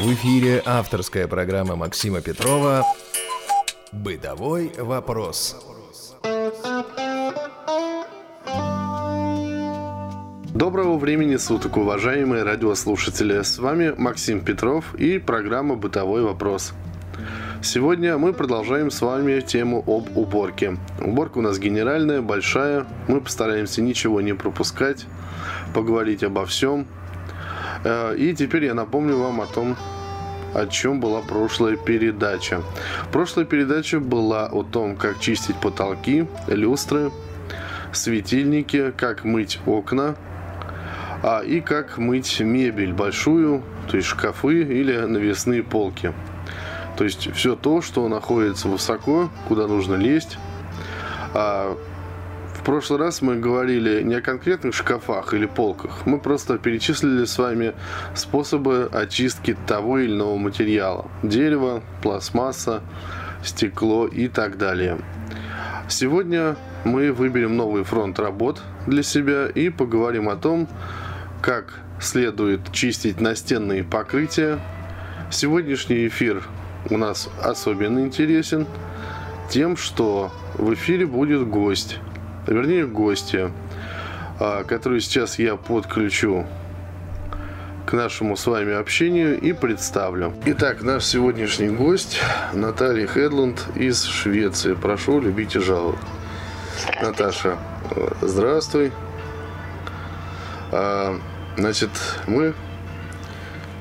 [0.00, 2.84] В эфире авторская программа Максима Петрова
[3.90, 5.56] «Бытовой вопрос».
[10.54, 13.42] Доброго времени суток, уважаемые радиослушатели.
[13.42, 16.74] С вами Максим Петров и программа «Бытовой вопрос».
[17.60, 20.76] Сегодня мы продолжаем с вами тему об уборке.
[21.00, 22.86] Уборка у нас генеральная, большая.
[23.08, 25.06] Мы постараемся ничего не пропускать,
[25.74, 26.86] поговорить обо всем.
[27.84, 29.76] Э, и теперь я напомню вам о том,
[30.54, 32.62] о чем была прошлая передача.
[33.12, 37.10] Прошлая передача была о том, как чистить потолки, люстры,
[37.92, 40.16] светильники, как мыть окна,
[41.22, 46.12] а, и как мыть мебель большую, то есть шкафы или навесные полки.
[46.96, 50.38] То есть все то, что находится высоко, куда нужно лезть.
[51.34, 51.76] А,
[52.68, 57.72] прошлый раз мы говорили не о конкретных шкафах или полках, мы просто перечислили с вами
[58.14, 61.10] способы очистки того или иного материала.
[61.22, 62.82] Дерево, пластмасса,
[63.42, 64.98] стекло и так далее.
[65.88, 70.68] Сегодня мы выберем новый фронт работ для себя и поговорим о том,
[71.40, 74.58] как следует чистить настенные покрытия.
[75.30, 76.42] Сегодняшний эфир
[76.90, 78.66] у нас особенно интересен
[79.48, 81.98] тем, что в эфире будет гость,
[82.48, 83.52] вернее гостья,
[84.40, 86.46] а, которую сейчас я подключу
[87.86, 90.34] к нашему с вами общению и представлю.
[90.44, 92.20] Итак, наш сегодняшний гость
[92.52, 94.74] Наталья Хедланд из Швеции.
[94.74, 95.98] Прошу, любите жаловать.
[97.00, 97.56] Наташа,
[98.20, 98.92] здравствуй.
[100.70, 101.18] А,
[101.56, 101.90] значит,
[102.26, 102.54] мы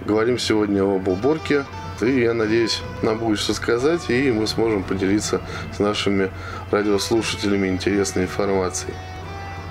[0.06, 1.66] говорим сегодня об уборке.
[2.00, 5.42] Ты, я надеюсь, нам будешь что сказать, и мы сможем поделиться
[5.76, 6.30] с нашими
[6.70, 8.94] радиослушателями интересной информацией.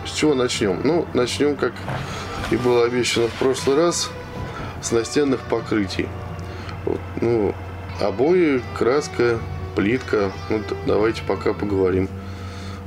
[0.04, 0.80] С чего начнем?
[0.82, 1.72] Ну, начнем, как
[2.50, 4.10] и было обещано в прошлый раз,
[4.82, 6.08] с настенных покрытий.
[6.84, 7.54] Вот, ну,
[8.00, 9.38] обои, краска,
[9.76, 10.32] плитка.
[10.50, 12.08] Ну, давайте пока поговорим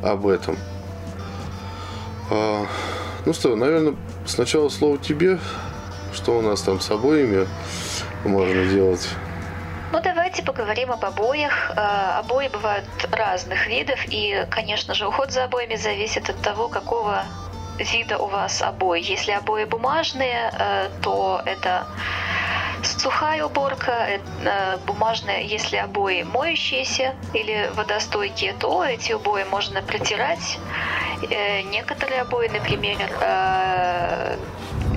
[0.03, 0.57] об этом.
[2.29, 2.65] А,
[3.25, 5.39] ну что, наверное, сначала слово тебе.
[6.13, 7.47] Что у нас там с обоями
[8.25, 9.07] можно делать?
[9.91, 11.71] Ну, давайте поговорим об обоях.
[11.75, 17.23] Э, обои бывают разных видов, и, конечно же, уход за обоями зависит от того, какого
[17.79, 19.01] вида у вас обои.
[19.01, 21.87] Если обои бумажные, э, то это
[22.83, 30.59] сухая уборка, э, бумажная, если обои моющиеся или водостойкие, то эти обои можно протирать.
[31.65, 33.09] Некоторые обои, например,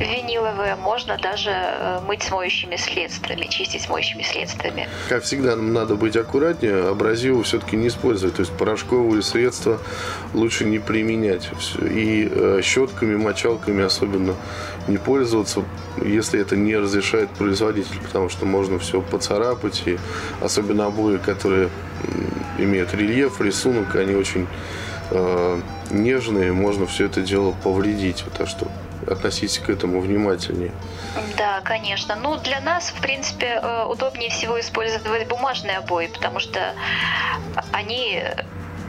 [0.02, 4.88] виниловые можно даже э, мыть с моющими средствами, чистить с моющими средствами.
[5.08, 9.80] Как всегда, нам надо быть аккуратнее, абразивы все-таки не использовать, то есть порошковые средства
[10.34, 11.48] лучше не применять.
[11.80, 14.34] И э, щетками, мочалками особенно
[14.88, 15.64] не пользоваться,
[16.04, 19.98] если это не разрешает производитель, потому что можно все поцарапать, и
[20.40, 21.68] особенно обои, которые
[22.58, 24.46] имеют рельеф, рисунок, они очень
[25.10, 28.24] э, нежные, можно все это дело повредить.
[28.36, 28.68] Так что
[29.06, 30.72] относитесь к этому внимательнее.
[31.36, 32.16] Да, конечно.
[32.16, 36.74] Ну, для нас, в принципе, э, удобнее всего использовать бумажные обои, потому что
[37.72, 38.22] они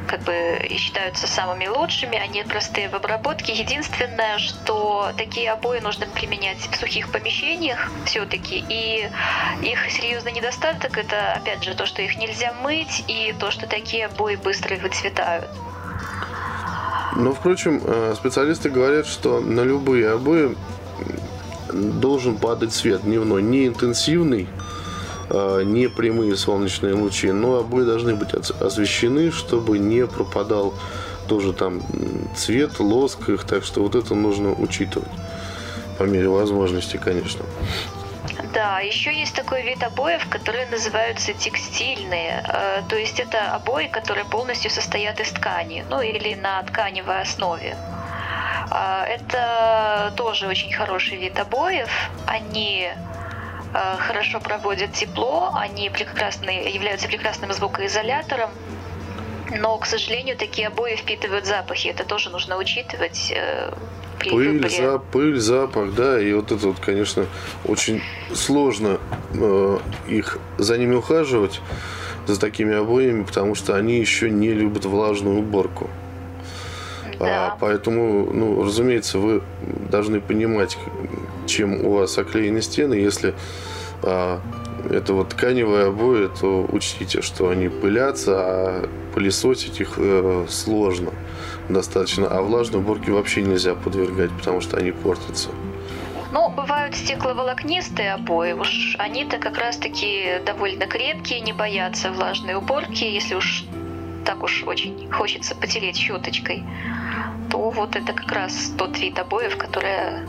[0.07, 3.53] как бы считаются самыми лучшими, они простые в обработке.
[3.53, 9.09] Единственное, что такие обои нужно применять в сухих помещениях все-таки, и
[9.63, 14.05] их серьезный недостаток это, опять же, то, что их нельзя мыть, и то, что такие
[14.05, 15.49] обои быстро выцветают.
[17.15, 20.55] Но, впрочем, э, специалисты говорят, что на любые обои
[21.71, 24.47] должен падать свет дневной, не интенсивный,
[25.29, 30.73] э, не прямые солнечные лучи, но обои должны быть освещены, чтобы не пропадал
[31.27, 31.81] тоже там
[32.35, 35.09] цвет, лоск их, так что вот это нужно учитывать.
[35.97, 37.45] По мере возможности, конечно.
[38.41, 42.43] Да, еще есть такой вид обоев, которые называются текстильные.
[42.47, 47.77] Э, то есть это обои, которые полностью состоят из ткани, ну или на тканевой основе.
[48.71, 52.09] А, это тоже очень хороший вид обоев.
[52.25, 52.89] Они
[53.73, 58.51] э, хорошо проводят тепло, они прекрасные, являются прекрасным звукоизолятором.
[59.51, 61.89] Но, к сожалению, такие обои впитывают запахи.
[61.89, 63.31] Это тоже нужно учитывать
[64.19, 67.25] пыль, за, пыль, запах, да, и вот это вот, конечно,
[67.65, 68.01] очень
[68.33, 68.99] сложно
[69.33, 69.77] э,
[70.07, 71.61] их за ними ухаживать,
[72.27, 75.89] за такими обоями, потому что они еще не любят влажную уборку.
[77.19, 77.47] А, да.
[77.47, 79.41] А, поэтому, ну, разумеется, вы
[79.89, 80.77] должны понимать,
[81.45, 82.95] чем у вас оклеены стены.
[82.95, 83.33] Если
[84.01, 84.41] а,
[84.89, 91.11] это вот тканевые обои, то учтите, что они пылятся, а пылесосить их э, сложно
[91.69, 95.49] достаточно, а влажной уборке вообще нельзя подвергать, потому что они портятся.
[96.31, 98.53] Ну, бывают стекловолокнистые обои.
[98.53, 103.65] Уж они-то как раз-таки довольно крепкие, не боятся влажной уборки, если уж
[104.25, 106.63] так уж очень хочется потереть щеточкой,
[107.51, 110.27] то вот это как раз тот вид обоев, которые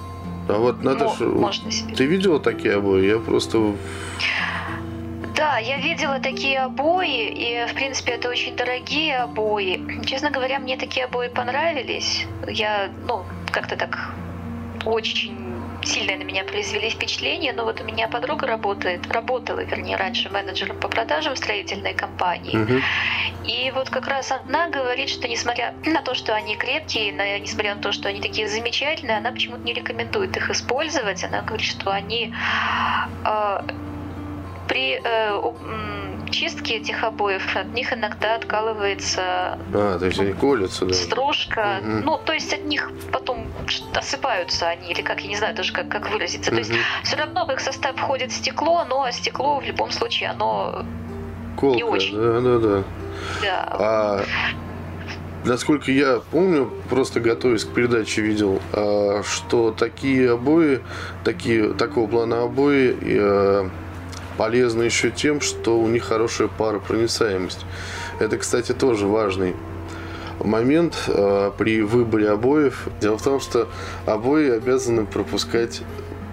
[0.48, 1.94] а вот надо Мо- можно себе.
[1.94, 3.06] Ты видела такие обои?
[3.06, 3.74] Я просто...
[5.34, 9.80] Да, я видела такие обои, и, в принципе, это очень дорогие обои.
[10.06, 12.26] Честно говоря, мне такие обои понравились.
[12.46, 14.14] Я, ну, как-то так
[14.84, 15.36] очень
[15.82, 20.78] сильно на меня произвели впечатление, но вот у меня подруга работает, работала, вернее, раньше менеджером
[20.78, 22.56] по продажам строительной компании.
[22.56, 22.82] Мгм.
[23.44, 27.74] И вот как раз она говорит, что несмотря на то, что они крепкие, на- несмотря
[27.74, 31.22] на то, что они такие замечательные, она почему-то не рекомендует их использовать.
[31.24, 32.32] Она говорит, что они
[33.24, 33.58] э,
[34.68, 35.40] при э,
[36.30, 40.94] чистке этих обоев от них иногда откалывается А, то есть они колются, да.
[40.94, 41.78] стружка.
[41.82, 42.00] Мгм.
[42.04, 43.46] Ну, то есть от них потом
[43.94, 46.50] осыпаются они, или как, я не знаю даже, как, как выразиться.
[46.50, 46.72] То есть
[47.02, 50.84] все равно в их состав входит стекло, но стекло в любом случае, оно,
[51.56, 52.16] Колка, очень.
[52.16, 52.84] да, да, да.
[53.42, 54.24] да, А
[55.44, 60.80] насколько я помню, просто готовясь к передаче видел, а, что такие обои,
[61.22, 63.68] такие, такого плана обои э,
[64.36, 67.64] полезны еще тем, что у них хорошая паропроницаемость.
[68.18, 69.54] Это, кстати, тоже важный
[70.40, 72.88] момент э, при выборе обоев.
[73.00, 73.68] Дело в том, что
[74.06, 75.82] обои обязаны пропускать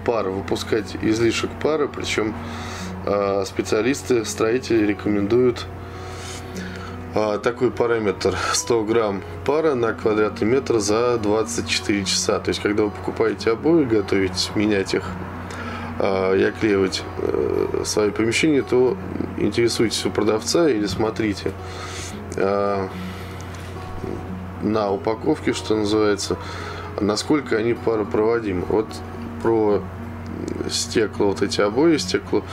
[0.04, 2.34] пар, выпускать излишек пара, причем
[3.06, 5.66] э, специалисты, строители рекомендуют
[7.14, 12.38] а, такой параметр 100 грамм пара на квадратный метр за 24 часа.
[12.38, 15.04] То есть, когда вы покупаете обои, готовитесь менять их
[16.00, 18.96] и оклеивать э, свои помещения, то
[19.38, 21.52] интересуйтесь у продавца или смотрите
[22.36, 22.88] а,
[24.62, 26.36] на упаковке, что называется,
[27.00, 28.64] насколько они паропроводимы.
[28.68, 28.86] Вот
[29.42, 29.82] про
[30.70, 32.44] стекла, вот эти обои, стекло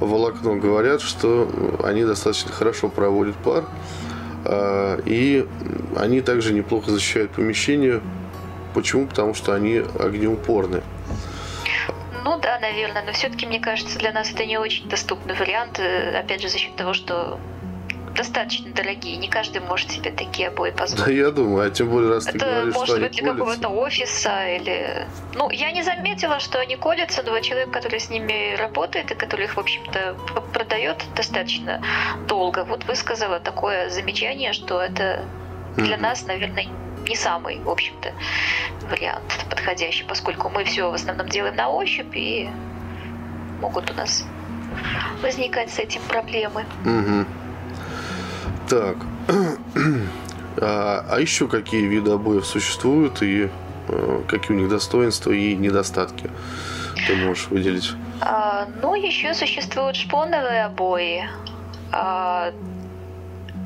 [0.00, 1.48] волокно говорят, что
[1.82, 3.64] они достаточно хорошо проводят пар,
[4.44, 5.46] а, и
[5.96, 8.00] они также неплохо защищают помещение.
[8.74, 9.06] Почему?
[9.06, 10.82] Потому что они огнеупорны.
[12.56, 16.40] Да, наверное, но все-таки, мне кажется, для нас это не очень доступный вариант, э, опять
[16.40, 17.38] же, за счет того, что
[18.14, 21.16] достаточно дорогие, не каждый может себе такие обои Да, позволить.
[21.18, 23.68] я думаю, а тем более, раз ты Это говоришь, что может они быть для какого-то
[23.68, 25.06] офиса или...
[25.34, 29.44] Ну, я не заметила, что они колятся, но человек, который с ними работает и который
[29.44, 30.16] их, в общем-то,
[30.54, 31.82] продает достаточно
[32.26, 35.26] долго, вот высказала такое замечание, что это
[35.76, 36.02] для Мгм.
[36.02, 36.64] нас, наверное,
[37.08, 38.12] не самый, в общем-то,
[38.90, 42.48] вариант подходящий, поскольку мы все в основном делаем на ощупь и
[43.60, 44.24] могут у нас
[45.22, 46.64] возникать с этим проблемы.
[46.84, 47.26] Мгм.
[48.68, 48.96] Так.
[50.58, 53.50] А, а еще какие виды обоев существуют и
[53.88, 56.30] э, какие у них достоинства и недостатки
[57.06, 57.92] ты можешь выделить?
[58.20, 61.28] А, ну, еще существуют шпоновые обои.
[61.92, 62.52] А,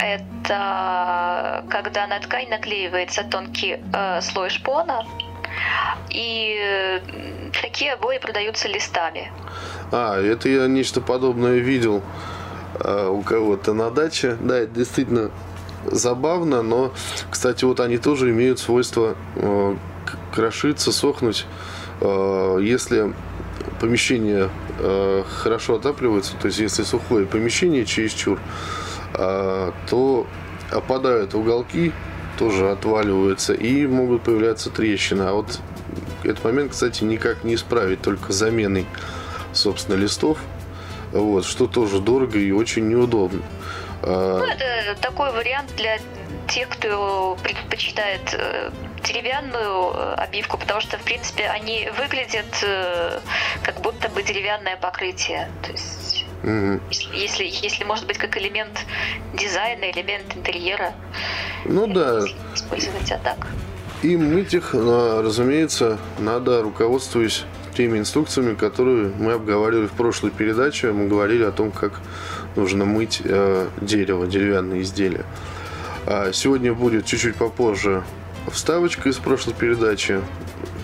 [0.02, 5.06] это когда на ткань наклеивается тонкий э, слой шпона.
[6.10, 7.00] И
[7.60, 9.30] такие обои продаются листами.
[9.92, 12.02] А, это я нечто подобное видел
[12.78, 14.36] э, у кого-то на даче.
[14.40, 15.30] Да, это действительно
[15.84, 16.92] забавно, но,
[17.30, 19.76] кстати, вот они тоже имеют свойство э,
[20.32, 21.46] крошиться, сохнуть.
[22.00, 23.12] Э, если
[23.80, 28.79] помещение э, хорошо отапливается, то есть если сухое помещение чересчур, э,
[29.88, 30.26] то
[30.70, 31.92] опадают уголки,
[32.38, 35.22] тоже отваливаются и могут появляться трещины.
[35.22, 35.60] А вот
[36.24, 38.86] этот момент, кстати, никак не исправить, только заменой,
[39.52, 40.38] собственно, листов.
[41.12, 43.42] Вот, что тоже дорого и очень неудобно.
[44.02, 45.98] А, Ну, это такой вариант для
[46.48, 48.70] тех, кто предпочитает э,
[49.04, 53.20] деревянную э, обивку, потому что, в принципе, они выглядят э,
[53.62, 55.48] как будто бы деревянное покрытие.
[55.62, 56.09] То есть,
[56.42, 56.80] мгм.
[57.12, 58.84] если, если, может быть как элемент
[59.34, 60.92] дизайна, элемент интерьера,
[61.64, 62.20] Ну да,
[62.54, 63.46] использовать, а так.
[64.02, 67.44] и мыть их, разумеется, надо руководствуясь
[67.76, 70.92] теми инструкциями, которые мы обговаривали в прошлой передаче.
[70.92, 72.00] Мы говорили о том, как
[72.56, 75.24] нужно мыть э, дерево, деревянные изделия.
[76.06, 78.02] А сегодня будет чуть-чуть попозже
[78.50, 80.20] вставочка из прошлой передачи,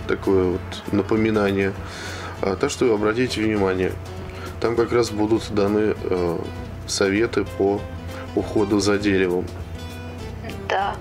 [0.06, 0.60] такое вот
[0.92, 1.72] напоминание.
[2.42, 3.92] А, так что обратите внимание,
[4.66, 6.38] там как раз будут даны э,
[6.88, 7.80] советы по
[8.34, 9.46] уходу за деревом.
[10.68, 10.96] Да.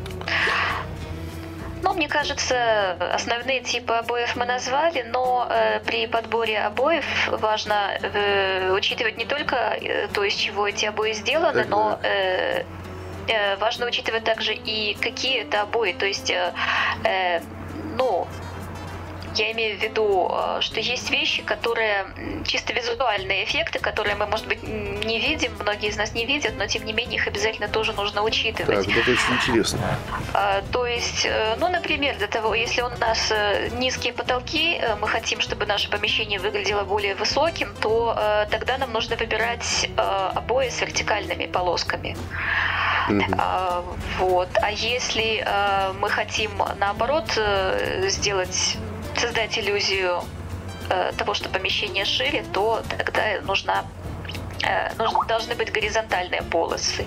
[1.82, 8.72] Ну, мне кажется, основные типы обоев мы назвали, но э, при подборе обоев важно э,
[8.72, 12.66] учитывать не только э, то, из чего эти обои сделаны, Так, но э,
[13.28, 15.94] э, важно учитывать также и какие это обои.
[15.94, 16.54] То есть, э,
[17.04, 17.42] э,
[17.98, 18.28] ну,
[19.36, 22.06] Я имею в виду, э, что есть вещи, которые
[22.46, 26.68] чисто визуальные эффекты, которые мы, может быть, не видим, многие из нас не видят, но
[26.68, 28.86] тем не менее их обязательно тоже нужно учитывать.
[28.86, 29.80] Так, это очень интересно.
[30.34, 35.08] А, то есть, э, ну, например, для того, если у нас э, низкие потолки, мы
[35.08, 38.18] хотим, чтобы наше помещение выглядело более высоким, то
[38.50, 42.16] тогда нам нужно выбирать обои с вертикальными полосками.
[43.10, 43.84] Mm-hmm.
[44.20, 44.50] Вот.
[44.62, 45.46] А если
[46.00, 47.38] мы хотим наоборот
[48.08, 48.78] сделать
[49.20, 50.24] создать иллюзию
[50.90, 53.86] э, того, что помещение шире, то тогда нужна
[54.64, 54.92] э,
[55.28, 57.06] должны быть горизонтальные полосы.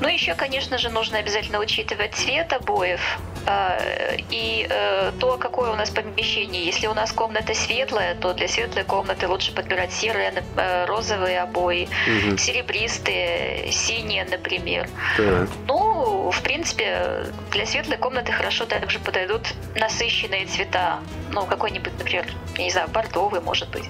[0.00, 3.00] Ну, еще, конечно же, нужно обязательно учитывать цвет обоев
[3.46, 6.64] э, и э, то, какое у нас помещение.
[6.64, 11.88] Если у нас комната светлая, то для светлой комнаты лучше подбирать серые, э, розовые обои,
[12.06, 12.38] угу.
[12.38, 14.88] серебристые, синие, например.
[15.18, 15.46] Да.
[15.66, 15.89] Ну,
[16.30, 19.42] в принципе, для светлой комнаты хорошо также подойдут
[19.74, 21.00] насыщенные цвета.
[21.32, 22.26] Ну, какой-нибудь, например,
[22.56, 23.88] я не знаю, бордовый, может быть.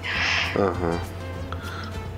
[0.55, 0.99] Ага.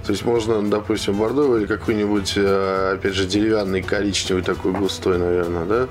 [0.04, 5.64] То есть можно, допустим, бордовый или какой-нибудь, э, опять же, деревянный коричневый такой густой, наверное,
[5.64, 5.88] да?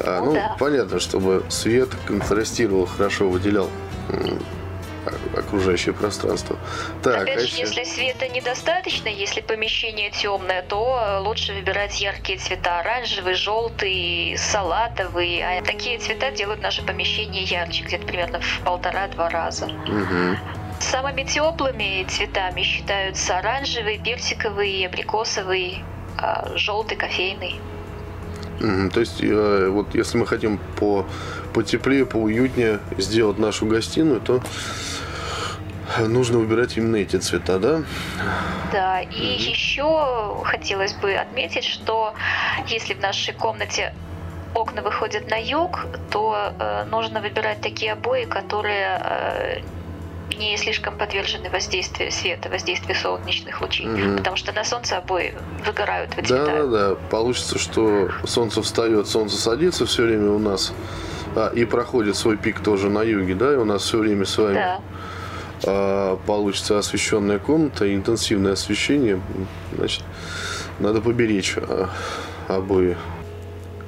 [0.00, 0.56] А, ну, ну да.
[0.58, 3.70] понятно, чтобы свет контрастировал, хорошо выделял
[5.36, 6.56] окружающее пространство.
[7.02, 12.80] Так, Опять а же, если света недостаточно, если помещение темное, то лучше выбирать яркие цвета.
[12.80, 15.42] Оранжевый, желтый, салатовый.
[15.42, 19.66] А такие цвета делают наше помещение ярче, где-то примерно в полтора-два раза.
[19.66, 20.38] Угу.
[20.80, 25.84] Самыми теплыми цветами считаются оранжевый, персиковый, абрикосовый,
[26.16, 27.60] а, желтый, кофейный.
[28.60, 31.06] Mm, то есть, э, вот если мы хотим по
[31.52, 34.42] потеплее, поуютнее сделать нашу гостиную, то
[35.98, 37.82] нужно выбирать именно эти цвета, да?
[38.72, 39.50] Да, и mm-hmm.
[39.50, 42.14] еще хотелось бы отметить, что
[42.68, 43.94] если в нашей комнате
[44.54, 49.60] окна выходят на юг, то э, нужно выбирать такие обои, которые э,
[50.36, 54.16] не слишком подвержены воздействию света, воздействию солнечных лучей, угу.
[54.18, 56.70] потому что на солнце обои выгорают, выцветают.
[56.70, 60.72] Да, да, получится, что солнце встает, солнце садится все время у нас,
[61.36, 64.36] а, и проходит свой пик тоже на юге, да, и у нас все время с
[64.38, 64.80] вами да.
[65.64, 69.20] а, получится освещенная комната, интенсивное освещение,
[69.76, 70.04] значит,
[70.78, 71.90] надо поберечь а,
[72.48, 72.96] обои.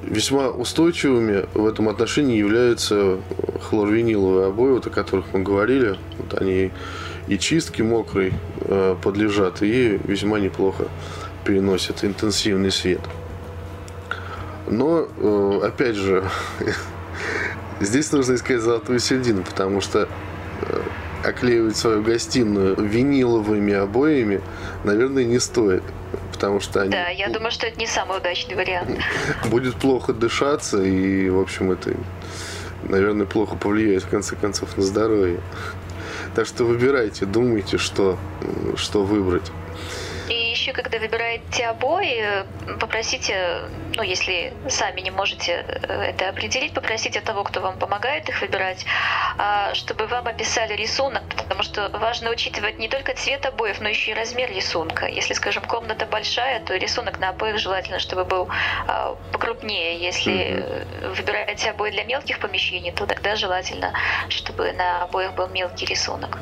[0.03, 3.19] Весьма устойчивыми в этом отношении являются
[3.61, 5.95] хлорвиниловые обои, вот о которых мы говорили.
[6.17, 6.71] Вот они
[7.27, 10.85] и чистки мокрой э, подлежат, и весьма неплохо
[11.45, 12.99] переносят интенсивный свет.
[14.67, 16.23] Но, э, опять же,
[17.79, 20.07] здесь нужно искать золотую середину, потому что
[20.61, 20.81] э,
[21.23, 24.41] оклеивать свою гостиную виниловыми обоями,
[24.83, 25.83] наверное, не стоит
[26.43, 26.91] потому что они...
[26.91, 28.99] Да, я думаю, что это не самый удачный вариант.
[29.49, 31.93] Будет плохо дышаться, и, в общем, это,
[32.83, 35.39] наверное, плохо повлияет, в конце концов, на здоровье.
[36.35, 38.17] Так что выбирайте, думайте, что,
[38.75, 39.51] что выбрать
[40.63, 42.45] еще, когда выбираете обои,
[42.79, 43.63] попросите,
[43.95, 48.85] ну, если сами не можете э, это определить, попросите того, кто вам помогает их выбирать,
[49.37, 54.11] а, чтобы вам описали рисунок, потому что важно учитывать не только цвет обоев, но еще
[54.11, 55.05] и размер рисунка.
[55.05, 58.47] Если, скажем, комната большая, то рисунок на обоих желательно, чтобы был
[58.87, 59.99] а, покрупнее.
[59.99, 60.65] Если
[61.17, 63.91] выбираете обои для мелких помещений, то тогда желательно,
[64.29, 66.39] чтобы на обоих был мелкий рисунок.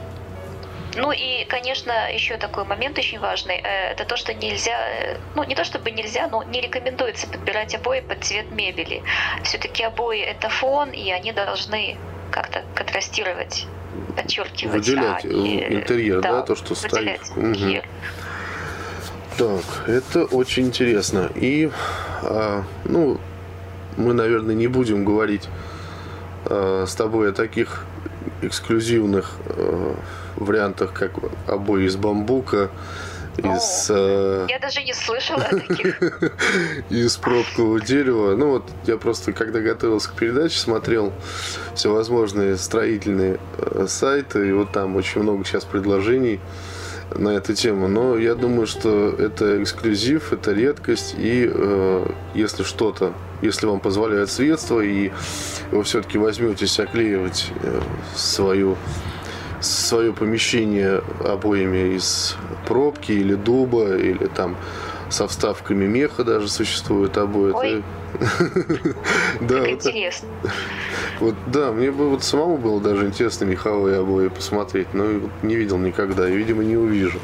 [0.96, 5.44] Ну и, конечно, еще такой момент очень важный, э, это то, что нельзя, э, ну
[5.44, 9.02] не то чтобы нельзя, но не рекомендуется подбирать обои под цвет мебели.
[9.44, 11.98] Все-таки обои это фон, и они должны
[12.32, 13.68] как-то контрастировать,
[14.16, 14.74] подчеркивать.
[14.74, 17.22] Выделять а, и, интерьер, да, да, то, что стоит.
[17.36, 17.82] Угу.
[19.38, 21.30] Так, это очень интересно.
[21.36, 21.72] И,
[22.24, 23.20] а, ну,
[23.98, 25.48] мы, наверное, не будем говорить
[26.46, 27.86] а, с тобой о таких
[28.42, 29.96] эксклюзивных а,
[30.46, 31.12] вариантах, как
[31.48, 32.70] обои из бамбука,
[33.38, 33.90] из...
[33.90, 36.02] О, я даже не слышала таких.
[36.90, 38.36] из пробкового дерева.
[38.36, 41.14] Ну вот, я просто, когда готовился к передаче, смотрел
[41.74, 46.40] всевозможные строительные э, сайты, и вот там очень много сейчас предложений
[47.16, 47.88] на эту тему.
[47.88, 54.30] Но я думаю, что это эксклюзив, это редкость, и э, если что-то, если вам позволяют
[54.30, 55.12] средства, и
[55.72, 57.82] вы все-таки возьметесь оклеивать э,
[58.16, 58.78] свою
[59.62, 62.36] свое помещение обоями из
[62.68, 64.58] пробки или дуба, или там
[65.12, 67.52] со вставками меха даже существуют обои.
[67.52, 67.84] Ой.
[69.42, 70.28] да, вот, интересно.
[71.20, 75.06] Вот, да, мне бы вот самому было даже интересно меховые обои посмотреть, но
[75.44, 77.20] не видел никогда и, видимо, не увижу.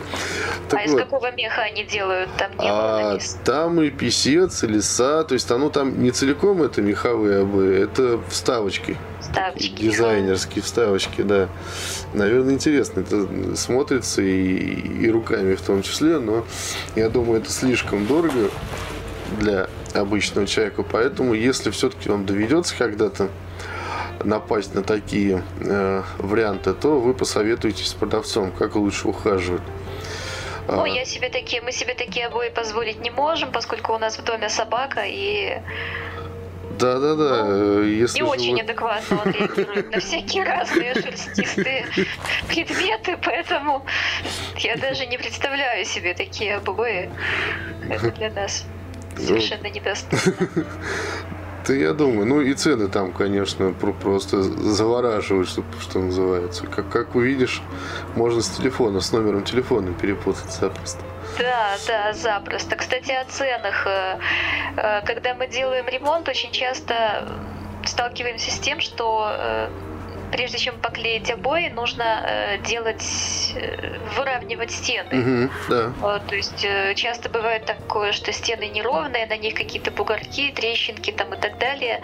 [0.70, 1.00] Так а вот.
[1.00, 2.30] из какого меха они делают?
[2.38, 5.24] Там не а, Там и писец, и леса.
[5.24, 8.98] То есть оно там не целиком это меховые обои, это вставочки.
[9.22, 9.82] Вставочки.
[9.82, 11.50] Дизайнерские вставочки, да.
[12.14, 13.02] Наверное, интересно.
[13.02, 16.46] Это смотрится и, и руками в том числе, но
[16.96, 17.77] я думаю, это слишком
[18.08, 18.50] дорого
[19.40, 20.84] для обычного человека.
[20.84, 23.30] Поэтому, если все-таки вам доведется когда-то
[24.24, 29.62] напасть на такие э, варианты, то вы посоветуетесь с продавцом, как лучше ухаживать.
[30.68, 34.24] Ну, я себе такие, мы себе такие обои позволить не можем, поскольку у нас в
[34.24, 35.62] доме собака и
[36.80, 37.44] да, да, да.
[37.44, 38.62] Ну, если не очень вы...
[38.62, 41.86] адекватно он реагирует на всякие разные шерстистые
[42.48, 43.86] предметы, поэтому
[44.58, 47.10] я даже не представляю себе такие обои.
[47.90, 48.66] Это для нас
[49.18, 50.48] ну, совершенно недоступно.
[51.68, 56.66] Да я думаю, ну и цены там, конечно, просто завораживают, что, что называется.
[56.66, 57.62] Как, как увидишь,
[58.16, 61.02] можно с телефона, с номером телефона перепутать запросто.
[61.38, 62.78] Да, да, запросто.
[62.78, 63.86] Кстати, о ценах.
[63.86, 64.18] Э,
[64.78, 67.28] э, когда мы делаем ремонт, очень часто
[67.86, 69.70] сталкиваемся с тем, что э,
[70.32, 75.48] прежде чем поклеить обои, нужно э, делать, э, выравнивать стены.
[75.48, 75.94] Угу, да.
[76.00, 81.12] Вот, то есть э, часто бывает такое, что стены неровные, на них какие-то бугорки, трещинки
[81.12, 82.02] там и так далее.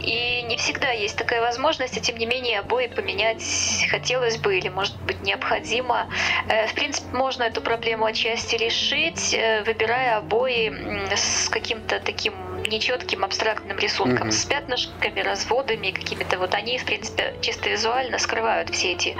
[0.00, 3.42] И не всегда есть такая возможность, и тем не менее обои поменять
[3.90, 6.08] хотелось бы или может быть необходимо.
[6.48, 10.72] Э, в принципе, можно эту проблему отчасти решить, э, выбирая обои
[11.14, 12.34] с каким-то таким
[12.68, 14.32] нечетким абстрактным рисунком, mm-hmm.
[14.32, 16.38] с пятнышками, разводами какими-то.
[16.38, 19.16] Вот они, в принципе, чисто визуально скрывают все эти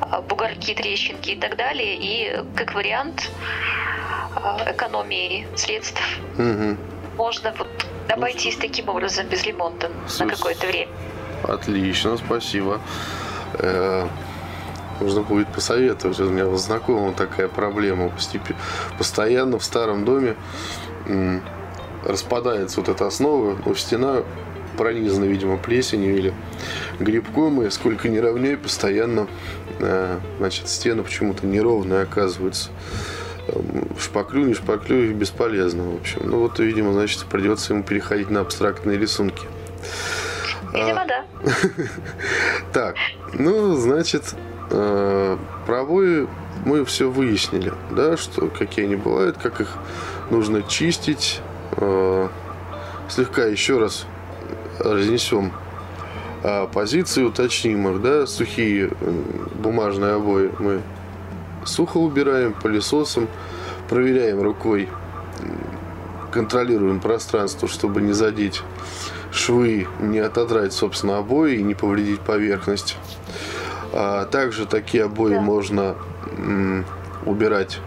[0.00, 1.96] а, бугорки, трещинки и так далее.
[1.96, 3.30] И как вариант
[4.36, 6.00] а, экономии средств
[6.36, 6.76] mm-hmm.
[7.16, 10.90] можно вот обойтись таким образом без ремонта на какое-то время.
[11.42, 12.80] Отлично, спасибо.
[13.54, 14.06] Э,
[15.00, 16.18] нужно будет посоветовать.
[16.20, 18.12] У меня знакомая такая проблема.
[18.98, 20.36] Постоянно в старом доме
[22.04, 24.22] распадается вот эта основа, но стена
[24.76, 26.34] пронизана, видимо, плесенью или
[26.98, 29.28] грибком, и сколько не равняй, постоянно
[29.78, 32.70] э, значит, стены почему-то неровные оказываются.
[33.48, 36.20] Эм, шпаклю, не шпаклю, бесполезно, в общем.
[36.24, 39.46] Ну вот, видимо, значит, придется ему переходить на абстрактные рисунки.
[40.72, 41.24] Видимо, а, да.
[42.72, 42.96] Так,
[43.32, 44.34] ну, значит,
[44.70, 46.26] э, про обои
[46.64, 49.68] мы все выяснили, да, что какие они бывают, как их
[50.30, 51.40] нужно чистить,
[51.76, 52.28] Э,
[53.08, 54.06] слегка еще раз
[54.78, 55.52] разнесем
[56.42, 58.90] э, позиции, уточним их, да, сухие
[59.54, 60.80] бумажные обои мы
[61.64, 63.28] сухо убираем пылесосом,
[63.88, 64.88] проверяем рукой,
[66.30, 68.62] контролируем пространство, чтобы не задеть
[69.32, 72.96] швы, не отодрать, собственно, обои и не повредить поверхность.
[73.92, 75.40] А также такие обои да.
[75.40, 75.96] можно
[77.26, 77.78] убирать,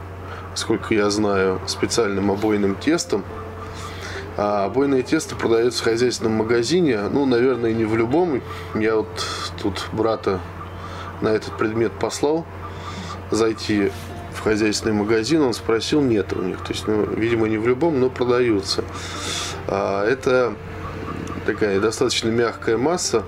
[0.56, 3.24] сколько я знаю, специальным обойным тестом,
[4.38, 7.00] а обойное тесто продается в хозяйственном магазине.
[7.12, 8.44] Ну, наверное, не в любом.
[8.76, 9.26] Я вот
[9.62, 10.40] тут брата
[11.22, 12.46] на этот предмет послал
[13.32, 13.92] зайти
[14.36, 15.42] в хозяйственный магазин.
[15.42, 16.60] Он спросил, нет у них.
[16.60, 18.84] То есть, ну, видимо, не в любом, но продаются.
[19.68, 20.54] А, это
[21.48, 23.24] такая достаточно мягкая масса,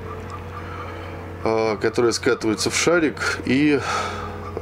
[1.44, 3.40] а, которая скатывается в шарик.
[3.46, 3.80] И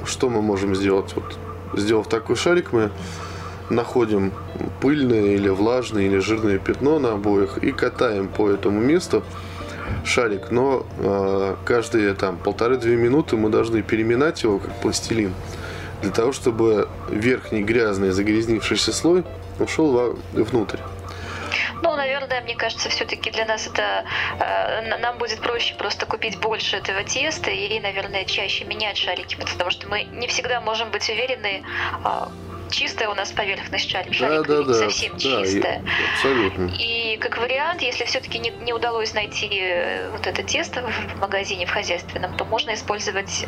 [0.06, 1.14] что мы можем сделать?
[1.14, 1.38] Вот,
[1.74, 2.90] сделав такой шарик, мы
[3.70, 4.32] находим
[4.82, 9.24] пыльное или влажное или жирное пятно на обоих и катаем по этому месту
[10.06, 15.34] шарик, но э, каждые там полторы-две минуты мы должны переминать его как пластилин
[16.02, 19.24] для того, чтобы верхний грязный загрязнившийся слой
[19.60, 20.80] ушел внутрь.
[21.82, 24.04] Ну, наверное, мне кажется, все-таки для нас это
[24.40, 29.70] э, нам будет проще просто купить больше этого теста и, наверное, чаще менять шарики, потому
[29.70, 31.64] что мы не всегда можем быть уверены,
[32.04, 32.10] э,
[32.70, 35.84] чистая у нас поверхность шарика, да, да, да, совсем чистая.
[36.14, 36.72] абсолютно.
[36.80, 41.66] И как вариант, если все-таки не, не удалось найти э, вот это тесто в магазине,
[41.66, 43.48] в хозяйственном, то можно использовать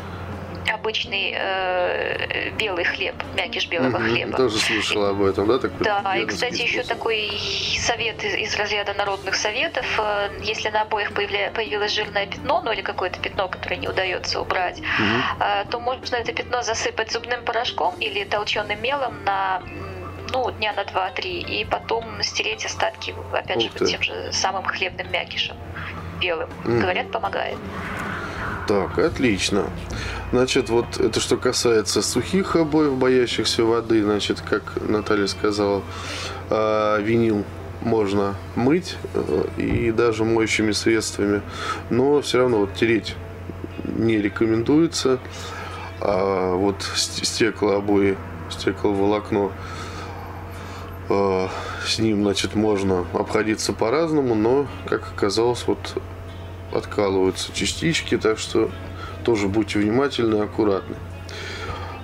[0.90, 4.10] обычный э, белый хлеб, мякиш белого mm-hmm.
[4.10, 4.36] хлеба.
[4.36, 5.58] Тоже слышала об этом, да?
[5.58, 6.68] Такой да, и, кстати, способ.
[6.68, 7.40] еще такой
[7.78, 9.86] совет из, из разряда народных советов.
[9.98, 14.40] Э, если на обоих появля, появилось жирное пятно, ну или какое-то пятно, которое не удается
[14.40, 15.70] убрать, mm-hmm.
[15.70, 19.62] то можно это пятно засыпать зубным порошком или толченым мелом на
[20.32, 25.10] ну, дня на 2-3, и потом стереть остатки, опять Ух же, тем же самым хлебным
[25.10, 25.56] мякишем
[26.20, 26.48] белым.
[26.64, 26.80] Mm.
[26.80, 27.58] Говорят, помогает.
[28.70, 29.68] Так, отлично.
[30.30, 35.82] Значит, вот это что касается сухих обоев, боящихся воды, значит, как Наталья сказала,
[36.50, 37.44] а, винил
[37.80, 41.42] можно мыть э, и даже моющими средствами,
[41.90, 43.16] но все равно вот тереть
[43.82, 45.18] не рекомендуется.
[46.00, 48.16] А вот стекла обои
[48.50, 49.50] стекловолокно.
[51.08, 51.48] Э,
[51.84, 56.00] с ним, значит, можно обходиться по-разному, но, как оказалось, вот
[56.72, 58.70] откалываются частички, так что
[59.24, 60.96] тоже будьте внимательны и аккуратны.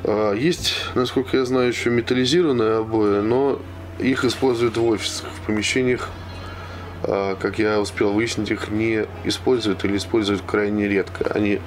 [0.05, 3.59] Э, есть, насколько я знаю, еще металлизированные обои, но
[3.98, 6.09] их используют в офисах, в помещениях,
[7.05, 11.31] э, как я успел выяснить, их не используют или используют крайне редко.
[11.33, 11.61] Они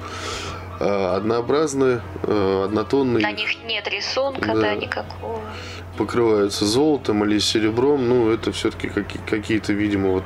[0.78, 3.22] однообразные, однотонные.
[3.22, 5.42] На них нет рисунка, да, да никакого
[6.00, 8.88] покрываются золотом или серебром, ну, это все-таки
[9.28, 10.24] какие-то, видимо, вот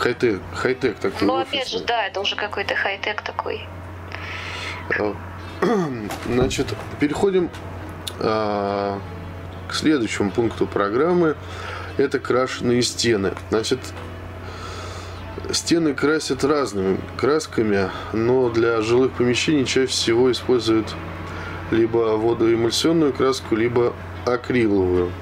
[0.00, 1.26] хай-тек, хай-тек такой.
[1.26, 3.60] Ну, опять же, да, это уже какой-то хай-тек такой.
[4.98, 5.14] А,
[6.26, 6.66] значит,
[6.98, 7.50] переходим
[8.18, 8.98] а,
[9.68, 11.36] к следующему пункту программы.
[11.98, 13.34] Это крашеные стены.
[13.50, 13.78] Значит,
[15.52, 20.94] стены красят разными красками, но для жилых помещений чаще всего используют
[21.70, 23.92] либо водоэмульсионную краску, либо
[24.24, 25.12] акриловую.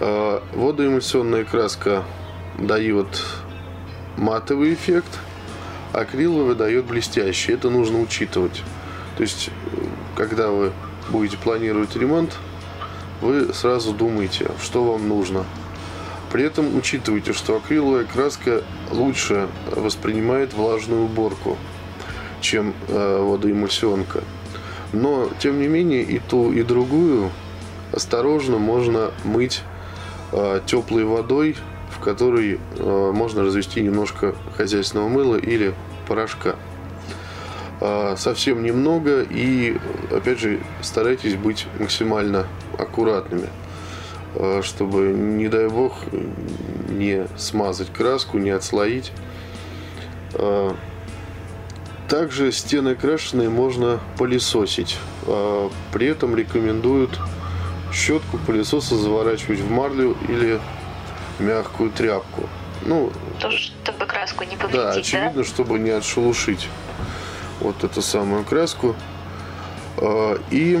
[0.00, 2.02] А, водоэмульсионная краска
[2.58, 3.22] дает
[4.16, 5.18] матовый эффект,
[5.92, 7.52] акриловая дает блестящий.
[7.52, 8.62] Это нужно учитывать.
[9.16, 9.50] То есть,
[10.16, 10.72] когда вы
[11.08, 12.36] будете планировать ремонт,
[13.20, 15.44] вы сразу думаете, что вам нужно.
[16.32, 21.56] При этом учитывайте, что акриловая краска лучше воспринимает влажную уборку,
[22.40, 24.24] чем э, водоэмульсионка.
[24.92, 27.30] Но, тем не менее, и ту, и другую
[27.92, 29.62] осторожно можно мыть
[30.32, 31.56] э, теплой водой,
[31.94, 35.74] в которой э, можно развести немножко хозяйственного мыла или
[36.06, 36.56] порошка.
[37.80, 39.76] Э, совсем немного и,
[40.10, 42.46] опять же, старайтесь быть максимально
[42.78, 43.48] аккуратными,
[44.34, 45.94] э, чтобы, не дай бог,
[46.88, 49.12] не смазать краску, не отслоить.
[50.34, 50.72] Э,
[52.08, 54.98] также стены крашеные можно пылесосить.
[55.26, 57.18] А, при этом рекомендуют
[57.92, 60.60] щетку пылесоса заворачивать в марлю или
[61.38, 62.48] мягкую тряпку.
[62.82, 64.90] Ну, Тоже, чтобы краску не повредить, да?
[64.92, 65.44] очевидно, да?
[65.44, 66.68] чтобы не отшелушить
[67.60, 68.94] вот эту самую краску.
[69.96, 70.80] А, и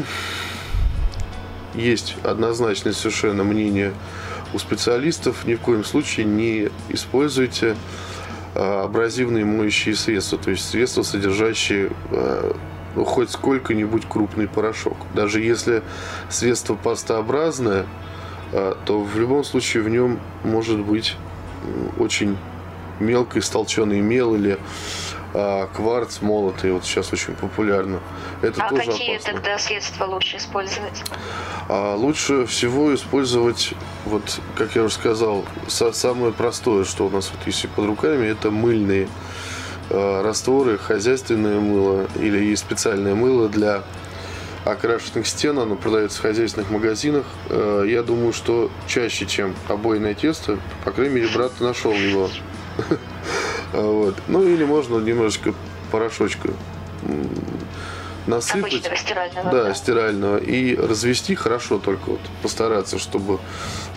[1.74, 3.92] есть однозначное совершенно мнение
[4.52, 5.44] у специалистов.
[5.44, 7.76] Ни в коем случае не используйте
[8.54, 12.52] Э, абразивные моющие средства, то есть средства, содержащие э,
[12.94, 14.96] ну, хоть сколько-нибудь крупный порошок.
[15.12, 15.82] Даже если
[16.30, 17.84] средство пастообразное,
[18.52, 21.16] то в любом случае в нем может быть
[21.98, 22.36] очень
[23.00, 24.58] мелко истолченный мел или
[25.36, 27.98] а, кварц молотый, вот сейчас очень популярно.
[28.40, 29.32] Это а тоже какие опасно.
[29.32, 31.02] тогда средства лучше использовать?
[31.68, 37.44] А лучше всего использовать, вот как я уже сказал, самое простое, что у нас вот
[37.46, 39.08] есть под руками, это мыльные
[39.90, 43.82] э, растворы, хозяйственное мыло или специальное мыло для
[44.64, 45.58] окрашенных стен.
[45.58, 47.26] Оно продается в хозяйственных магазинах.
[47.48, 52.30] Э, я думаю, что чаще, чем обойное тесто, по крайней мере, брат нашел его.
[53.72, 54.14] Вот.
[54.28, 55.52] Ну или можно немножечко
[55.90, 56.50] порошочка
[58.26, 58.72] насыпать.
[58.72, 59.50] стирального.
[59.50, 60.38] Да, да, стирального.
[60.38, 63.40] И развести хорошо только вот постараться, чтобы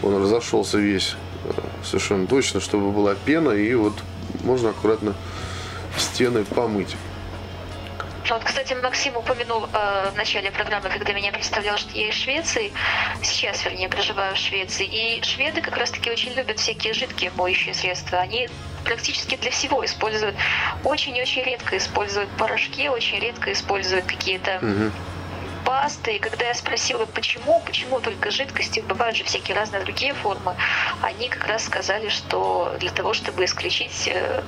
[0.03, 1.51] он разошелся весь э,
[1.84, 3.93] совершенно точно, чтобы была пена, и вот
[4.43, 5.13] можно аккуратно
[5.97, 6.95] стены помыть.
[8.29, 12.73] Вот, кстати, Максим упомянул э, в начале программы, когда меня представлял, что я из Швеции,
[13.23, 18.19] сейчас, вернее, проживаю в Швеции, и шведы как раз-таки очень любят всякие жидкие моющие средства.
[18.19, 18.49] Они
[18.83, 20.35] практически для всего используют,
[20.83, 24.91] очень-очень редко используют порошки, очень редко используют какие-то угу.
[25.63, 26.17] пасты.
[26.17, 30.53] И когда я спросила, почему, почему только жидкости, бывают же всякие разные другие формы,
[31.01, 34.43] они как раз сказали, что для того, чтобы исключить э,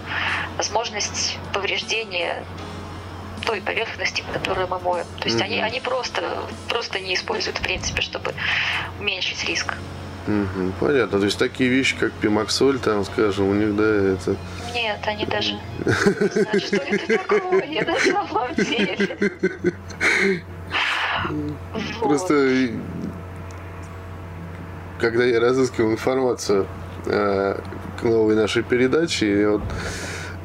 [0.57, 2.43] возможность повреждения
[3.49, 5.05] той поверхности, которую мы моем.
[5.19, 5.43] То есть mm-hmm.
[5.43, 6.21] они, они просто,
[6.69, 8.33] просто не используют, в принципе, чтобы
[8.99, 9.73] уменьшить риск.
[10.27, 11.17] Угу, понятно.
[11.17, 14.35] То есть такие вещи, как пимаксоль, там, скажем, у них, да, это...
[14.75, 19.17] Нет, они даже не знают, что это такое на самом деле.
[21.99, 22.69] Просто
[24.99, 26.67] когда я разыскивал информацию
[27.07, 27.59] э,
[27.99, 29.63] к новой нашей передаче, я вот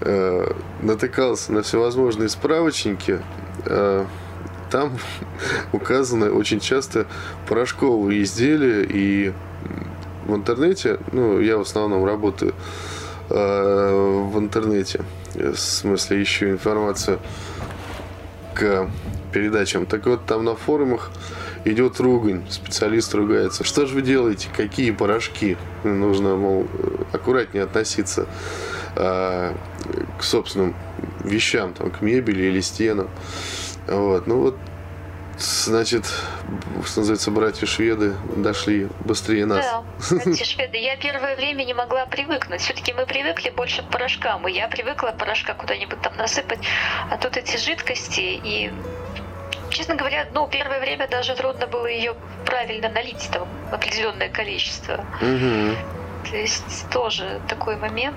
[0.05, 3.21] э, натыкался на всевозможные справочники.
[3.67, 4.05] Э,
[4.71, 4.99] там
[5.73, 7.07] указаны очень часто
[7.49, 9.33] порошковые изделия и
[10.27, 12.55] в интернете, ну, я в основном работаю
[13.29, 17.19] э, в интернете, в смысле ищу информацию
[18.55, 18.89] к
[19.33, 19.85] передачам.
[19.85, 21.11] Так вот, там на форумах
[21.65, 23.65] идет ругань, специалист ругается.
[23.65, 24.49] Что же вы делаете?
[24.57, 25.57] Какие порошки?
[25.83, 26.67] Нужно, мол,
[27.13, 28.27] аккуратнее относиться
[28.97, 29.55] э,
[30.19, 30.75] к собственным
[31.23, 33.09] вещам, там, к мебели или стенам.
[33.87, 34.27] Вот.
[34.27, 34.57] Ну вот
[35.39, 36.07] Значит,
[36.85, 39.65] что называется, братья шведы дошли быстрее нас.
[39.65, 40.79] Да, братья шведы.
[40.79, 42.61] Я первое время не могла привыкнуть.
[42.61, 44.47] Все-таки мы привыкли больше к порошкам.
[44.47, 46.61] И я привыкла порошка куда-нибудь там насыпать.
[47.11, 48.73] А тут эти жидкости и
[49.75, 52.15] честно говоря, ну, первое время даже трудно было ее
[52.47, 55.05] правильно налить, там, определенное количество.
[55.21, 56.31] Угу.
[56.31, 58.17] То есть тоже такой момент.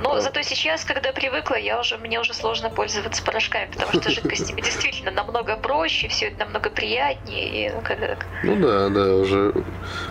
[0.00, 4.60] Но зато сейчас, когда привыкла, я уже, мне уже сложно пользоваться порошками, потому что жидкостями
[4.60, 7.66] действительно намного проще, все это намного приятнее.
[7.66, 8.16] И, ну, когда...
[8.44, 9.52] ну да, да, уже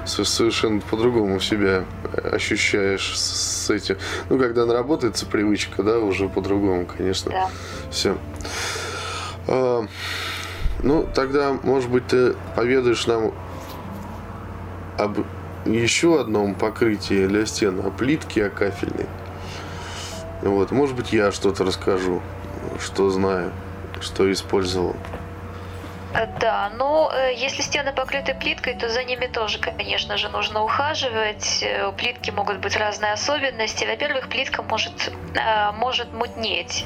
[0.06, 1.86] совершенно по-другому себя
[2.34, 3.98] ощущаешь с этим.
[4.30, 7.32] Ну, когда наработается привычка, да, уже по-другому, конечно.
[7.32, 7.50] Да.
[7.90, 8.18] Все.
[9.48, 9.86] А,
[10.84, 13.34] ну, тогда, может быть, ты поведаешь нам
[14.98, 15.20] об
[15.66, 19.08] еще одном покрытии для стен, о плитке, о кафельной.
[20.42, 22.22] Вот, может быть, я что-то расскажу,
[22.80, 23.52] что знаю,
[24.02, 24.96] что использовал.
[26.14, 30.64] Э, да, но э, если стены покрыты плиткой, то за ними тоже, конечно же, нужно
[30.64, 31.64] ухаживать.
[31.64, 33.86] Э, у плитки могут быть разные особенности.
[33.86, 35.12] Во-первых, плитка может,
[35.76, 36.86] может мутнеть.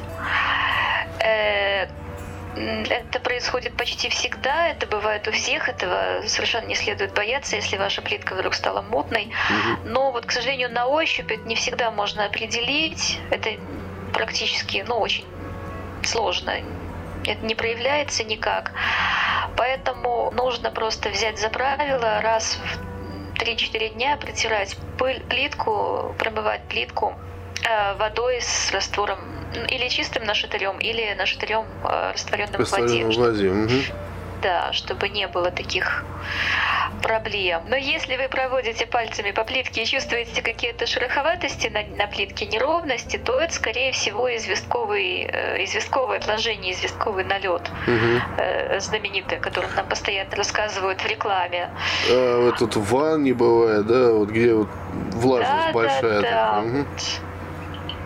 [2.55, 8.01] Это происходит почти всегда, это бывает у всех, этого совершенно не следует бояться, если ваша
[8.01, 9.31] плитка вдруг стала мутной.
[9.85, 13.19] Но вот, к сожалению, на ощупь это не всегда можно определить.
[13.29, 13.51] Это
[14.13, 15.25] практически, ну, очень
[16.03, 16.55] сложно.
[17.25, 18.71] Это не проявляется никак.
[19.55, 27.13] Поэтому нужно просто взять за правило раз в 3-4 дня протирать пыль, плитку, промывать плитку
[27.63, 29.19] э, водой с раствором
[29.69, 33.05] или чистым нашатырем, или нашатырем э, растворенным в воде.
[33.05, 33.49] В воде.
[33.49, 33.69] Угу.
[34.41, 36.03] Да, чтобы не было таких
[37.01, 37.61] проблем.
[37.67, 43.17] Но если вы проводите пальцами по плитке и чувствуете какие-то шероховатости на, на плитке, неровности,
[43.17, 48.21] то это, скорее всего, известковый, э, известковое отложение, известковый налет, угу.
[48.37, 51.69] э, знаменитый, о котором нам постоянно рассказывают в рекламе.
[52.09, 54.69] А, вот тут в ванне бывает, да, вот где вот
[55.13, 56.21] влажность да, большая.
[56.21, 56.61] Да, да.
[56.61, 56.85] Угу.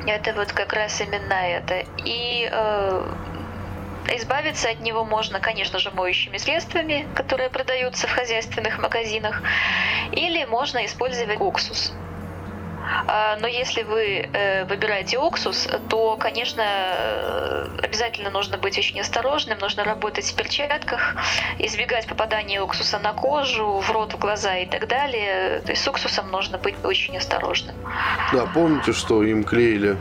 [0.07, 1.83] Это вот как раз именно это.
[2.05, 3.13] И э,
[4.13, 9.41] избавиться от него можно, конечно же, моющими средствами, которые продаются в хозяйственных магазинах,
[10.11, 11.93] или можно использовать уксус.
[13.07, 19.59] А, но если вы э, выбираете уксус, то, конечно, э, обязательно нужно быть очень осторожным,
[19.59, 21.15] нужно работать в перчатках,
[21.59, 25.61] избегать попадания уксуса на кожу, в рот, в глаза и так далее.
[25.61, 27.75] То есть с уксусом нужно быть очень осторожным.
[28.33, 29.97] Да, помните, что им клеили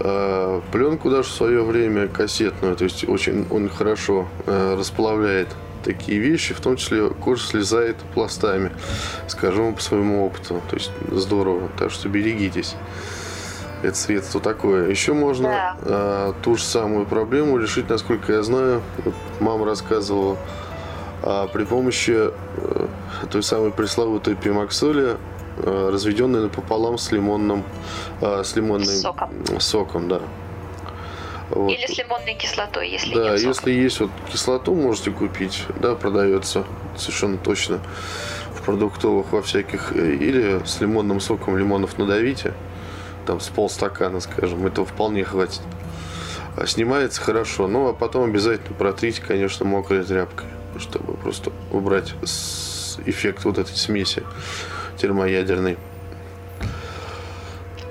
[0.00, 5.48] э, пленку даже в свое время кассетную, то есть очень он хорошо расплавляет
[5.82, 8.72] такие вещи, в том числе кожа слезает пластами,
[9.26, 10.60] скажем по своему опыту.
[10.68, 12.74] То есть здорово, так что берегитесь.
[13.82, 14.90] Это средство такое.
[14.90, 15.76] Еще можно да.
[15.82, 18.82] а, ту же самую проблему решить, насколько я знаю.
[19.04, 20.36] Вот мама рассказывала
[21.22, 22.88] а, при помощи а,
[23.30, 25.16] той самой пресловутой пимаксоли,
[25.58, 27.64] а, разведенной напополам с лимонным,
[28.20, 29.30] а, с лимонным соком.
[29.58, 30.20] соком, да.
[31.50, 31.72] Вот.
[31.72, 33.48] Или с лимонной кислотой, если да, нет сока.
[33.48, 36.64] если есть вот кислоту, можете купить, да, продается
[36.96, 37.80] совершенно точно
[38.54, 39.92] в продуктовых во всяких.
[39.92, 42.54] Э, или с лимонным соком лимонов надавите,
[43.26, 45.62] там с полстакана, скажем, этого вполне хватит.
[46.56, 52.14] А снимается хорошо, ну а потом обязательно протрите, конечно, мокрой тряпкой, чтобы просто убрать
[53.06, 54.22] эффект вот этой смеси
[54.98, 55.78] термоядерной.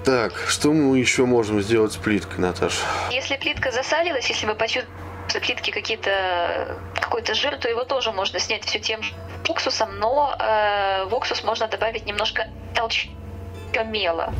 [0.09, 2.83] Так, что мы еще можем сделать с плиткой, Наташа?
[3.11, 4.89] Если плитка засалилась, если вы почувствуете
[5.27, 9.13] в плитке какие-то какой-то жир, то его тоже можно снять все тем же
[9.47, 14.33] уксусом, но э, в уксус можно добавить немножко толчка мела.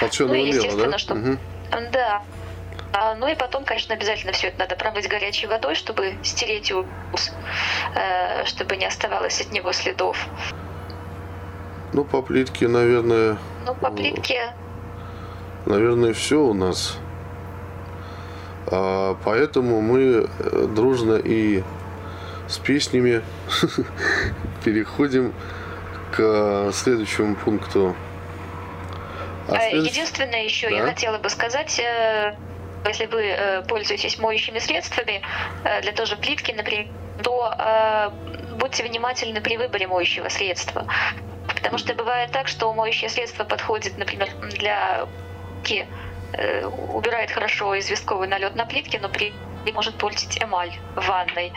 [0.00, 0.96] Толченого ну, естественно, да?
[0.96, 1.12] Что...
[1.12, 1.38] Угу.
[1.92, 2.22] Да.
[2.94, 7.34] А, ну и потом, конечно, обязательно все это надо промыть горячей водой, чтобы стереть уксус,
[7.94, 10.16] э, чтобы не оставалось от него следов.
[11.92, 13.36] Ну, по плитке, наверное...
[13.66, 14.54] Ну, по плитке
[15.66, 16.98] наверное, все у нас.
[18.66, 21.62] А, поэтому мы э, дружно и
[22.48, 23.22] с песнями
[24.64, 25.34] переходим
[26.12, 27.96] к следующему пункту.
[29.48, 29.90] А э, следующ...
[29.90, 30.76] Единственное еще да?
[30.76, 32.34] я хотела бы сказать, э,
[32.86, 35.20] если вы пользуетесь моющими средствами
[35.82, 36.86] для тоже плитки, например,
[37.22, 38.10] то
[38.52, 40.86] будьте внимательны при выборе моющего средства.
[41.46, 45.06] Потому что бывает так, что моющее средство подходит, например, для
[45.60, 45.86] плитки,
[46.32, 49.32] э, убирает хорошо известковый налет на плитке, но при
[49.74, 51.52] может портить эмаль в ванной.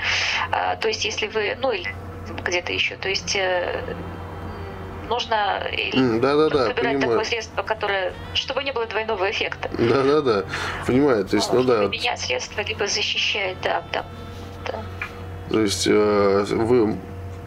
[0.52, 1.88] А, то есть, если вы, ну или
[2.46, 3.82] где-то еще, то есть э,
[5.10, 5.64] нужно
[5.94, 7.02] mm, да, да, да, выбирать понимаю.
[7.02, 9.70] такое средство, которое, чтобы не было двойного эффекта.
[9.80, 10.44] Да, да, да,
[10.86, 11.86] понимаю, то есть, ну, ну да.
[11.86, 14.06] Менять средство либо защищает, да, да,
[14.66, 14.84] да.
[15.50, 16.98] То есть э, вы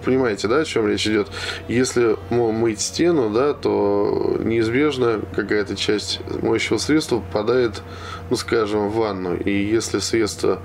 [0.07, 1.29] понимаете, да, о чем речь идет?
[1.67, 7.83] Если мыть стену, да, то неизбежно какая-то часть моющего средства попадает,
[8.31, 9.37] ну, скажем, в ванну.
[9.37, 10.63] И если средство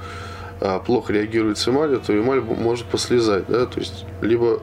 [0.61, 4.61] а, плохо реагирует с эмалью, то эмаль может послезать, да, то есть либо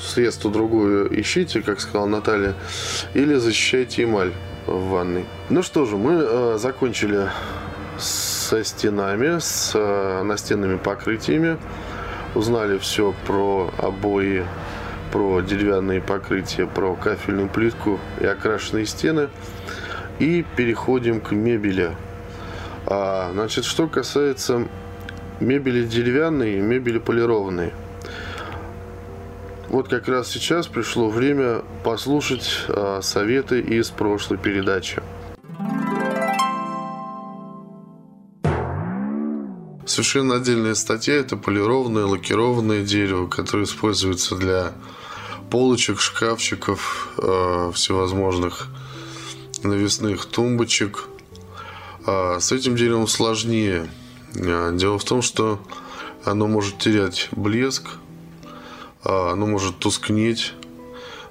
[0.00, 2.54] средство другое ищите, как сказала Наталья,
[3.12, 4.32] или защищайте эмаль
[4.66, 5.26] в ванной.
[5.50, 7.28] Ну что же, мы э, закончили
[7.98, 11.58] со стенами, с э, настенными покрытиями
[12.34, 14.44] узнали все про обои,
[15.12, 19.28] про деревянные покрытия, про кафельную плитку и окрашенные стены.
[20.18, 21.96] И переходим к мебели.
[22.86, 24.66] А, значит, что касается
[25.40, 27.72] мебели деревянной и мебели полированной.
[29.68, 35.02] Вот как раз сейчас пришло время послушать а, советы из прошлой передачи.
[39.92, 44.72] Совершенно отдельная статья– это полированное, лакированное дерево, которое используется для
[45.50, 48.68] полочек, шкафчиков, э, всевозможных
[49.62, 51.08] навесных тумбочек.
[52.06, 53.86] А с этим деревом сложнее.
[54.34, 55.60] А, дело в том, что
[56.24, 57.84] оно может терять блеск,
[59.04, 60.54] а, оно может тускнеть.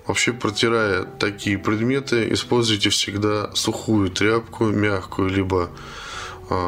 [0.06, 5.72] Вообще, протирая такие предметы, используйте всегда сухую тряпку, мягкую, либо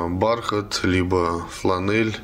[0.10, 2.18] бархат, либо фланель.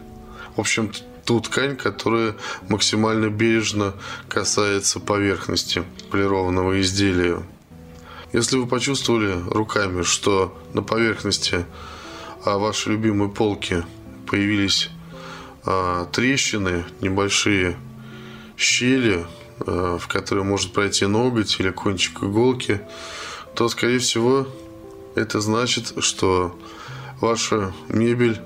[0.55, 0.91] В общем,
[1.25, 2.35] ту ткань, которая
[2.69, 3.93] максимально бережно
[4.27, 7.43] касается поверхности полированного изделия.
[8.33, 11.65] Если вы почувствовали руками, что на поверхности
[12.45, 13.83] а, вашей любимой полки
[14.25, 14.89] появились
[15.65, 17.77] а, трещины, небольшие
[18.57, 19.25] щели,
[19.59, 22.81] а, в которые может пройти ноготь или кончик иголки,
[23.55, 24.47] то, скорее всего,
[25.15, 26.57] это значит, что
[27.21, 28.39] ваша мебель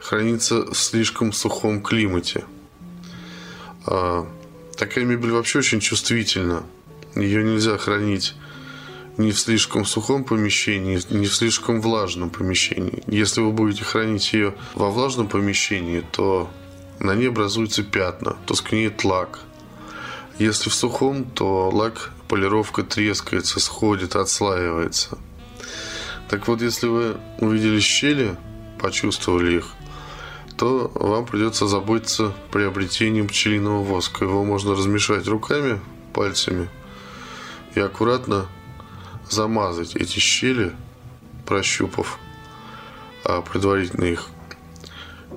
[0.00, 2.44] хранится в слишком сухом климате.
[3.86, 4.26] А,
[4.76, 6.64] такая мебель вообще очень чувствительна.
[7.14, 8.34] Ее нельзя хранить
[9.16, 13.02] ни в слишком сухом помещении, ни в слишком влажном помещении.
[13.06, 16.50] Если вы будете хранить ее во влажном помещении, то
[16.98, 19.40] на ней образуются пятна, тускнеет лак.
[20.38, 25.18] Если в сухом, то лак, полировка трескается, сходит, отслаивается–
[26.34, 28.34] так вот, если вы увидели щели,
[28.80, 29.72] почувствовали их,
[30.56, 34.24] то вам придется заботиться приобретением пчелиного воска.
[34.24, 35.80] Его можно размешать руками,
[36.12, 36.68] пальцами
[37.76, 38.48] и аккуратно
[39.30, 40.72] замазать эти щели,
[41.46, 42.18] прощупав
[43.24, 44.26] а, предварительно их,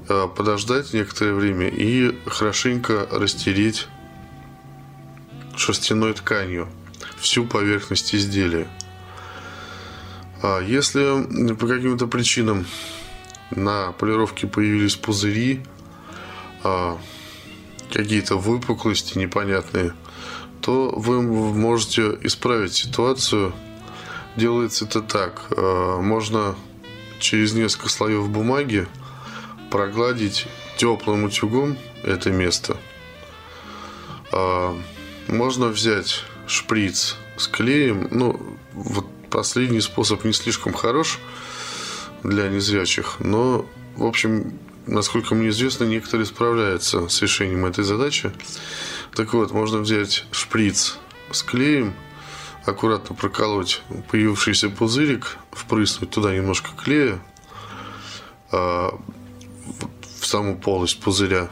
[0.09, 3.87] а, подождать некоторое время и хорошенько растереть
[5.55, 6.67] шерстяной тканью
[7.19, 8.67] всю поверхность изделия.
[10.41, 12.65] А если по каким-то причинам
[13.51, 15.63] на полировке появились пузыри,
[16.63, 16.97] а,
[17.91, 19.93] какие-то выпуклости непонятные,
[20.61, 23.53] то вы можете исправить ситуацию.
[24.35, 25.45] Делается это так.
[25.51, 26.55] А, можно
[27.19, 28.87] через несколько слоев бумаги
[29.71, 30.47] прогладить
[30.77, 32.77] теплым утюгом это место.
[35.27, 38.39] Можно взять шприц с клеем, ну,
[38.73, 41.19] вот Последний способ не слишком хорош
[42.23, 48.31] для незрячих, но, в общем, насколько мне известно, некоторые справляются с решением этой задачи.
[49.13, 50.97] Так вот, можно взять шприц
[51.31, 51.93] с клеем,
[52.65, 57.19] аккуратно проколоть появившийся пузырик, впрыснуть туда немножко клея
[58.51, 58.97] а,
[60.19, 61.49] в саму полость пузыря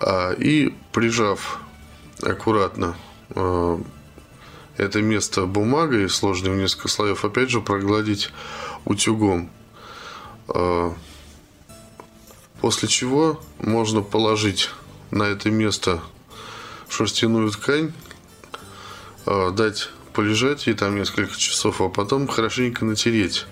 [0.00, 1.60] а, и прижав
[2.22, 2.96] аккуратно
[3.30, 3.80] а,
[4.80, 8.30] это место бумагой, сложной в несколько слоев, опять же прогладить
[8.86, 9.50] утюгом.
[10.48, 10.94] А,
[12.62, 14.70] после чего можно положить
[15.10, 16.00] на это место
[16.88, 17.92] шерстяную ткань,
[19.26, 23.46] а, дать полежать ей там несколько часов, а потом хорошенько натереть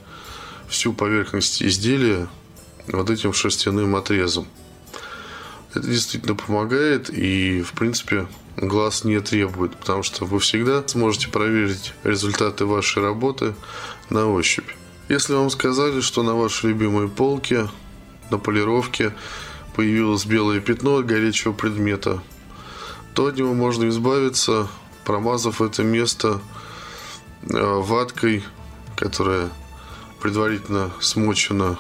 [0.68, 2.26] всю поверхность изделия
[2.86, 4.48] вот этим шерстяным отрезом.
[5.74, 8.26] Это действительно помогает и, в принципе,
[8.60, 13.54] глаз не требует, потому что вы всегда сможете проверить результаты вашей работы
[14.10, 14.68] на ощупь.
[15.09, 17.68] Если вам сказали, что на вашей любимой полке
[18.30, 19.14] на полировке
[19.74, 22.22] появилось белое пятно от горячего предмета,
[23.14, 24.68] то от него можно избавиться,
[25.04, 26.40] промазав это место
[27.42, 28.44] э, ваткой,
[28.96, 29.48] которая
[30.20, 31.78] предварительно смочена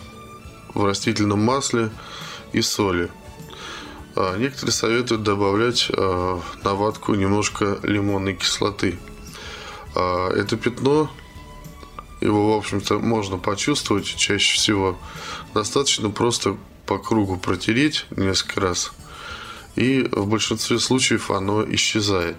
[0.74, 1.90] в растительном масле
[2.52, 3.10] и соли.
[4.20, 8.98] А, некоторые советуют добавлять а, на ватку немножко лимонной кислоты.
[9.94, 11.08] А, это пятно,
[12.20, 14.98] его, в общем-то, можно почувствовать чаще всего.
[15.54, 18.90] Достаточно просто по кругу протереть несколько раз,
[19.76, 22.36] и в большинстве случаев оно исчезает.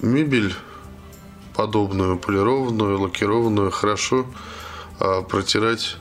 [0.00, 0.54] Мебель
[1.54, 4.26] подобную полированную, лакированную хорошо
[4.98, 5.98] протирать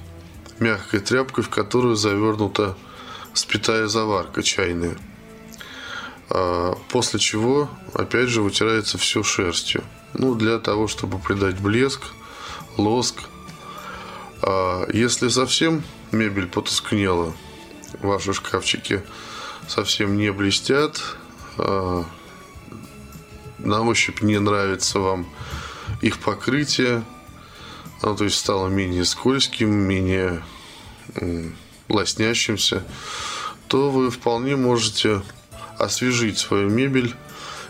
[0.60, 2.76] мягкой тряпкой, в которую завернута
[3.34, 4.98] спитая заварка чайная.
[6.30, 9.84] А, после чего, опять же, вытирается все шерстью.
[10.14, 12.02] Ну, для того, чтобы придать блеск,
[12.78, 13.16] лоск.
[14.42, 17.34] А если совсем мебель потускнела,
[18.02, 19.04] ваши шкафчики
[19.68, 21.02] совсем не блестят,
[21.58, 22.06] а,
[23.60, 25.28] на ощупь не нравится вам
[26.02, 27.04] их покрытие,
[28.02, 30.44] оно то есть стало менее скользким, менее
[31.92, 32.84] лоснящимся,
[33.68, 35.22] то вы вполне можете
[35.78, 37.16] освежить свою мебель.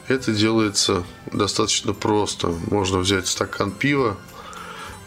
[0.08, 2.48] Это делается достаточно просто.
[2.70, 4.18] Можно взять стакан пива,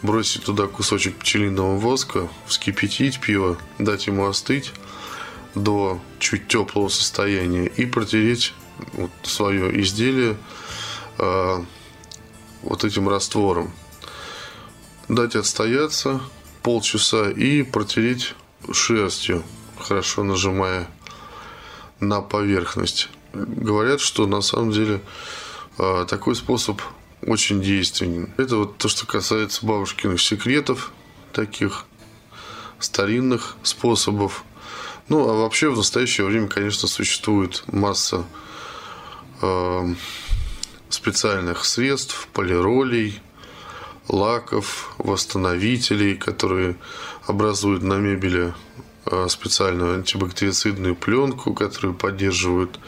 [0.01, 4.71] бросить туда кусочек пчелиного воска, вскипятить пиво, дать ему остыть
[5.53, 8.53] до чуть теплого состояния и протереть
[8.93, 10.37] вот свое изделие
[11.17, 11.63] э,
[12.61, 13.71] вот этим раствором.
[15.07, 16.19] Дать отстояться
[16.61, 18.33] полчаса и протереть
[18.73, 19.43] шерстью,
[19.79, 20.87] хорошо нажимая
[21.99, 23.09] на поверхность.
[23.33, 25.01] Говорят, что на самом деле
[25.77, 26.81] э, такой способ
[27.21, 28.33] очень действенен.
[28.37, 30.91] Это вот то, что касается бабушкиных секретов,
[31.33, 31.85] таких
[32.79, 34.43] старинных способов.
[35.09, 38.25] Ну, а вообще в настоящее время, конечно, существует масса
[39.41, 39.93] э,
[40.89, 43.21] специальных средств, полиролей,
[44.07, 46.77] лаков, восстановителей, которые
[47.25, 48.53] образуют на мебели
[49.05, 52.79] э, специальную антибактерицидную пленку, которые поддерживают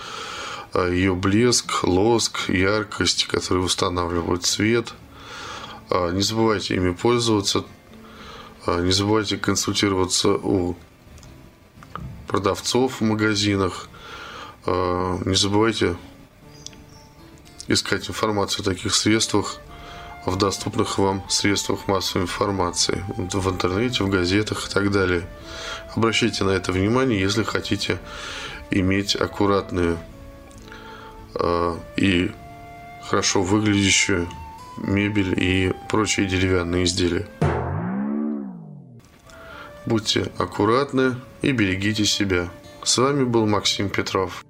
[0.74, 4.94] э, ее блеск, лоск, яркость, которые устанавливают цвет.
[5.90, 7.66] Э, не забывайте ими пользоваться.
[8.68, 10.76] Не забывайте консультироваться у
[12.28, 13.88] продавцов в магазинах.
[14.66, 15.96] Не забывайте
[17.70, 19.62] искать информацию о таких средствах
[20.28, 25.26] в доступных вам средствах массовой информации, в интернете, в газетах и так далее.
[25.96, 27.98] Обращайте на это внимание, если хотите
[28.70, 29.98] иметь аккуратную
[31.36, 32.32] э, и
[33.10, 34.28] хорошо выглядящую
[34.76, 37.26] мебель и прочие деревянные изделия.
[39.86, 42.50] Будьте аккуратны и берегите себя.
[42.84, 44.44] С вами был Максим Петров.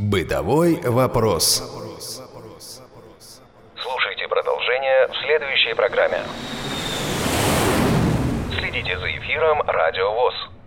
[0.00, 1.62] Бытовой вопрос.
[6.00, 6.24] Программе.
[8.58, 10.59] Следите за эфиром «Радио ВОЗ».